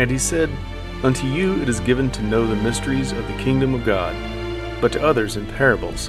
[0.00, 0.48] And he said,
[1.02, 4.16] Unto you it is given to know the mysteries of the kingdom of God,
[4.80, 6.08] but to others in parables,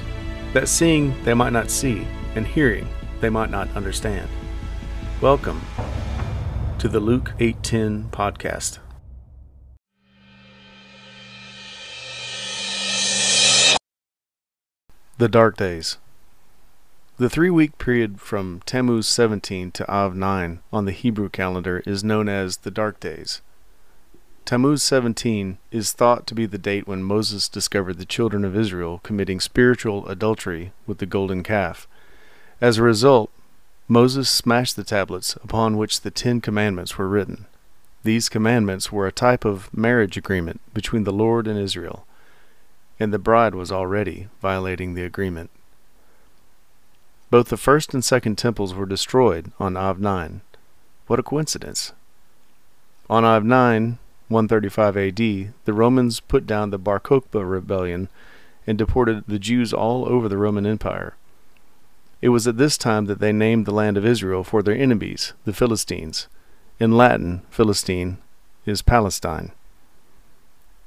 [0.54, 2.88] that seeing they might not see, and hearing
[3.20, 4.30] they might not understand.
[5.20, 5.60] Welcome
[6.78, 8.78] to the Luke 8:10 podcast.
[15.18, 15.98] The Dark Days.
[17.18, 22.02] The three week period from Tammuz 17 to Av 9 on the Hebrew calendar is
[22.02, 23.42] known as the Dark Days.
[24.44, 29.00] Tammuz 17 is thought to be the date when Moses discovered the children of Israel
[29.02, 31.86] committing spiritual adultery with the golden calf.
[32.60, 33.30] As a result,
[33.88, 37.46] Moses smashed the tablets upon which the Ten Commandments were written.
[38.04, 42.04] These commandments were a type of marriage agreement between the Lord and Israel,
[42.98, 45.50] and the bride was already violating the agreement.
[47.30, 50.40] Both the first and second temples were destroyed on Av 9.
[51.06, 51.92] What a coincidence!
[53.08, 55.16] On Av 9, 135 AD,
[55.64, 58.08] the Romans put down the Bar Kokhba rebellion
[58.66, 61.14] and deported the Jews all over the Roman Empire.
[62.20, 65.32] It was at this time that they named the land of Israel for their enemies,
[65.44, 66.28] the Philistines.
[66.78, 68.18] In Latin, Philistine
[68.64, 69.50] is Palestine.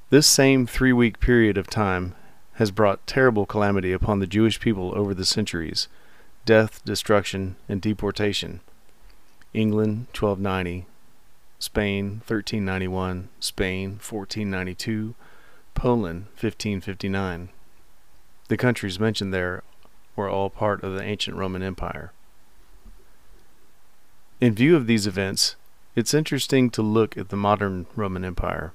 [0.08, 2.14] This same three week period of time
[2.54, 5.88] has brought terrible calamity upon the Jewish people over the centuries
[6.46, 8.60] death, destruction, and deportation.
[9.52, 10.86] England, 1290,
[11.58, 15.14] Spain 1391, Spain 1492,
[15.74, 17.48] Poland 1559.
[18.48, 19.62] The countries mentioned there
[20.14, 22.12] were all part of the ancient Roman Empire.
[24.38, 25.56] In view of these events,
[25.94, 28.72] it's interesting to look at the modern Roman Empire.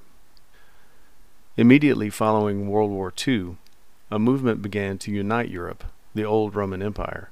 [1.55, 3.57] Immediately following World War II,
[4.09, 5.83] a movement began to unite Europe,
[6.15, 7.29] the old Roman Empire,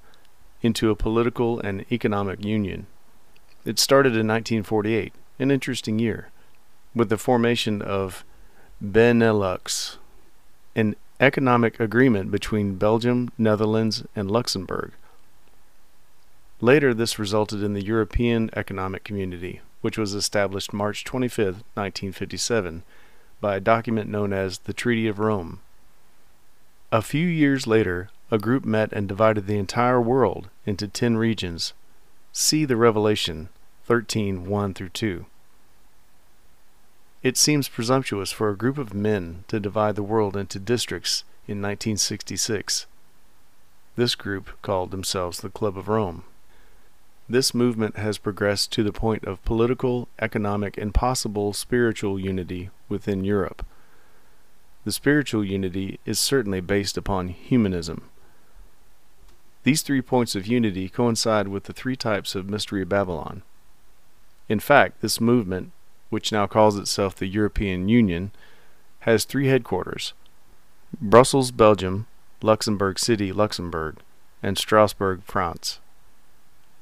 [0.62, 2.86] into a political and economic union.
[3.66, 6.30] It started in 1948 an interesting year,
[6.94, 8.24] with the formation of
[8.84, 9.98] Benelux,
[10.76, 14.92] an economic agreement between Belgium, Netherlands, and Luxembourg.
[16.62, 22.84] Later, this resulted in the European Economic Community, which was established March 25, 1957,
[23.40, 25.62] by a document known as the Treaty of Rome.
[26.92, 31.74] A few years later, a group met and divided the entire world into ten regions.
[32.34, 33.50] See the Revelation
[33.90, 35.26] 13 1 through 2.
[37.24, 41.60] It seems presumptuous for a group of men to divide the world into districts in
[41.60, 42.86] 1966.
[43.96, 46.22] This group called themselves the Club of Rome.
[47.28, 53.24] This movement has progressed to the point of political, economic, and possible spiritual unity within
[53.24, 53.66] Europe.
[54.86, 58.04] The spiritual unity is certainly based upon humanism
[59.64, 63.44] these three points of unity coincide with the three types of Mystery of Babylon.
[64.50, 65.72] In fact, this movement,
[66.10, 68.32] which now calls itself the European Union,
[69.02, 70.14] has three headquarters
[71.00, 72.08] Brussels, Belgium,
[72.42, 73.98] Luxembourg City, Luxembourg,
[74.42, 75.80] and Strasbourg, France.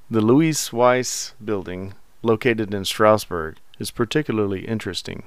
[0.09, 5.23] The Louis Weiss building, located in Strasbourg, is particularly interesting.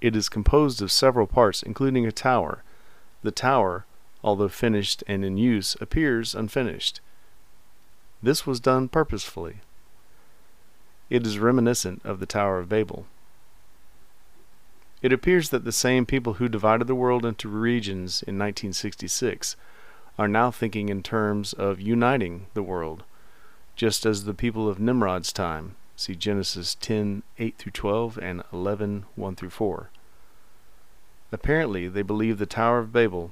[0.00, 2.64] It is composed of several parts, including a tower.
[3.22, 3.86] The tower,
[4.24, 7.00] although finished and in use, appears unfinished.
[8.22, 9.60] This was done purposefully.
[11.10, 13.06] It is reminiscent of the Tower of Babel.
[15.02, 19.54] It appears that the same people who divided the world into regions in 1966
[20.18, 23.04] are now thinking in terms of uniting the world,
[23.76, 29.04] just as the people of Nimrod's time, see Genesis 10 8 through 12 and 11
[29.14, 29.90] 1 through 4.
[31.32, 33.30] Apparently, they believe the Tower of Babel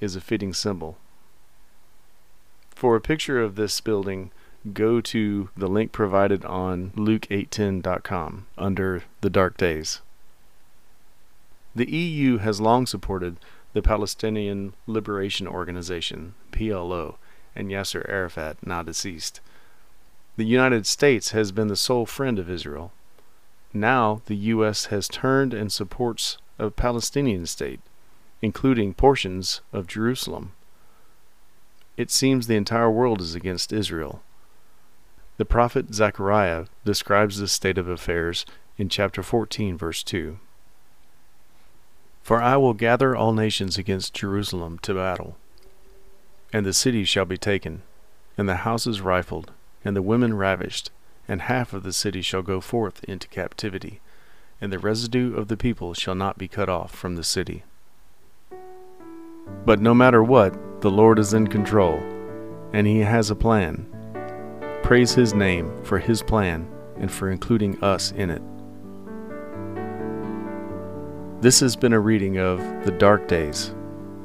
[0.00, 0.98] is a fitting symbol.
[2.74, 4.32] For a picture of this building,
[4.72, 10.00] go to the link provided on luke810.com under the dark days.
[11.74, 13.36] The EU has long supported
[13.72, 17.16] the Palestinian Liberation Organization, PLO,
[17.54, 19.40] and Yasser Arafat, now deceased.
[20.36, 22.92] The United States has been the sole friend of Israel.
[23.72, 24.86] Now the U.S.
[24.86, 27.80] has turned and supports a Palestinian state
[28.42, 30.52] including portions of Jerusalem.
[31.96, 34.22] It seems the entire world is against Israel.
[35.40, 38.44] The prophet Zechariah describes this state of affairs
[38.76, 40.38] in chapter 14, verse 2.
[42.22, 45.38] For I will gather all nations against Jerusalem to battle,
[46.52, 47.80] and the city shall be taken,
[48.36, 49.50] and the houses rifled,
[49.82, 50.90] and the women ravished,
[51.26, 54.02] and half of the city shall go forth into captivity,
[54.60, 57.64] and the residue of the people shall not be cut off from the city.
[59.64, 61.98] But no matter what, the Lord is in control,
[62.74, 63.89] and He has a plan.
[64.90, 68.42] Praise His name for His plan and for including us in it.
[71.40, 73.72] This has been a reading of The Dark Days,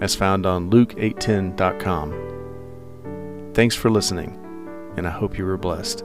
[0.01, 3.51] as found on Luke810.com.
[3.53, 4.39] Thanks for listening,
[4.97, 6.03] and I hope you were blessed.